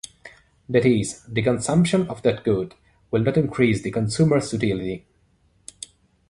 [0.67, 2.73] That is, the consumption of that good
[3.11, 5.05] will not increase the consumer's utility.